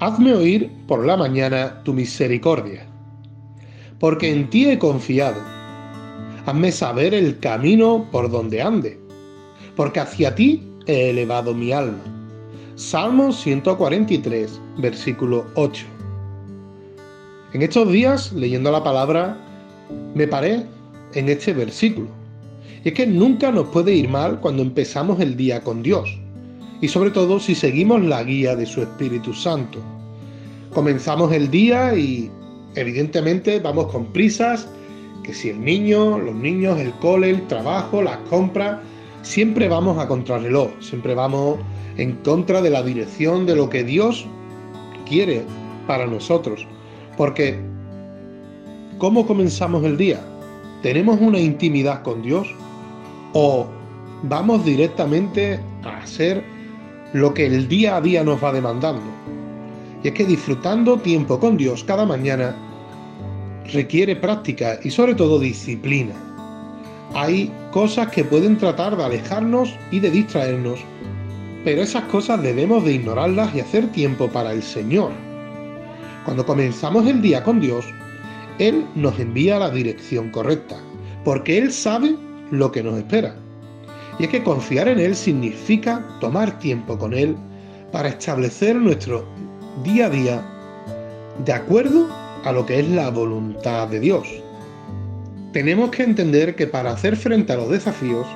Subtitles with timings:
[0.00, 2.86] Hazme oír por la mañana tu misericordia,
[3.98, 5.38] porque en ti he confiado.
[6.46, 8.98] Hazme saber el camino por donde ande,
[9.76, 12.02] porque hacia ti he elevado mi alma.
[12.76, 15.84] Salmo 143, versículo 8.
[17.52, 19.36] En estos días, leyendo la palabra,
[20.14, 20.64] me paré
[21.12, 22.08] en este versículo.
[22.84, 26.18] Y es que nunca nos puede ir mal cuando empezamos el día con Dios
[26.80, 29.78] y sobre todo si seguimos la guía de su Espíritu Santo.
[30.72, 32.30] Comenzamos el día y
[32.74, 34.68] evidentemente vamos con prisas,
[35.22, 38.78] que si el niño, los niños, el cole, el trabajo, las compras,
[39.22, 41.58] siempre vamos a contrarreloj, siempre vamos
[41.96, 44.26] en contra de la dirección de lo que Dios
[45.06, 45.44] quiere
[45.86, 46.66] para nosotros.
[47.16, 47.58] Porque,
[48.98, 50.20] ¿cómo comenzamos el día?
[50.82, 52.48] ¿Tenemos una intimidad con Dios?
[53.34, 53.66] ¿O
[54.22, 56.42] vamos directamente a hacer
[57.12, 59.02] lo que el día a día nos va demandando.
[60.02, 62.56] Y es que disfrutando tiempo con Dios cada mañana
[63.72, 66.14] requiere práctica y sobre todo disciplina.
[67.14, 70.78] Hay cosas que pueden tratar de alejarnos y de distraernos,
[71.64, 75.10] pero esas cosas debemos de ignorarlas y hacer tiempo para el Señor.
[76.24, 77.84] Cuando comenzamos el día con Dios,
[78.58, 80.76] Él nos envía la dirección correcta,
[81.24, 82.14] porque Él sabe
[82.50, 83.34] lo que nos espera.
[84.20, 87.34] Y es que confiar en Él significa tomar tiempo con Él
[87.90, 89.26] para establecer nuestro
[89.82, 90.46] día a día
[91.46, 92.06] de acuerdo
[92.44, 94.28] a lo que es la voluntad de Dios.
[95.54, 98.26] Tenemos que entender que para hacer frente a los desafíos,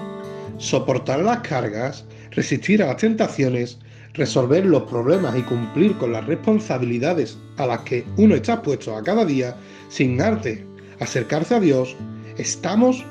[0.56, 3.78] soportar las cargas, resistir a las tentaciones,
[4.14, 9.02] resolver los problemas y cumplir con las responsabilidades a las que uno está puesto a
[9.02, 9.54] cada día,
[9.90, 10.66] sin arte,
[11.00, 11.94] acercarse a Dios,
[12.38, 13.04] estamos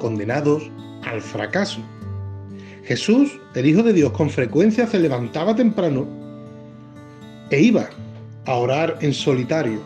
[0.00, 0.70] condenados
[1.12, 1.80] al fracaso.
[2.84, 6.06] Jesús, el Hijo de Dios, con frecuencia se levantaba temprano
[7.50, 7.88] e iba
[8.46, 9.80] a orar en solitario.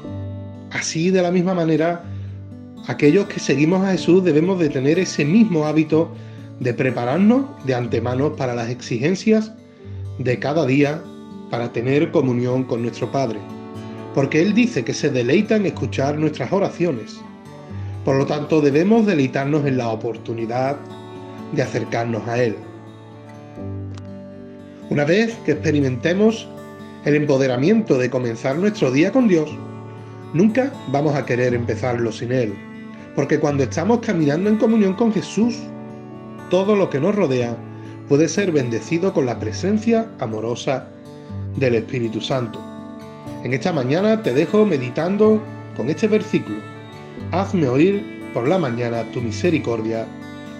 [0.70, 2.04] Así, de la misma manera,
[2.86, 6.10] aquellos que seguimos a Jesús debemos de tener ese mismo hábito
[6.60, 9.52] de prepararnos de antemano para las exigencias
[10.18, 11.02] de cada día
[11.50, 13.40] para tener comunión con nuestro Padre.
[14.14, 17.20] Porque Él dice que se deleita en escuchar nuestras oraciones.
[18.04, 20.78] Por lo tanto, debemos deleitarnos en la oportunidad
[21.52, 22.56] de acercarnos a Él.
[24.90, 26.48] Una vez que experimentemos
[27.04, 29.50] el empoderamiento de comenzar nuestro día con Dios,
[30.32, 32.54] nunca vamos a querer empezarlo sin Él,
[33.14, 35.56] porque cuando estamos caminando en comunión con Jesús,
[36.50, 37.56] todo lo que nos rodea
[38.08, 40.88] puede ser bendecido con la presencia amorosa
[41.56, 42.60] del Espíritu Santo.
[43.42, 45.42] En esta mañana te dejo meditando
[45.76, 46.58] con este versículo.
[47.32, 50.06] Hazme oír por la mañana tu misericordia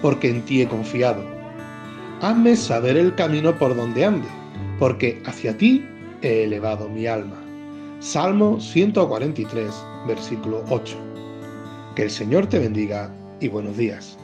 [0.02, 1.24] porque en ti he confiado.
[2.20, 4.28] Hazme saber el camino por donde ande,
[4.78, 5.84] porque hacia ti
[6.22, 7.36] he elevado mi alma.
[8.00, 9.70] Salmo 143,
[10.06, 10.96] versículo 8.
[11.94, 14.18] Que el Señor te bendiga y buenos días.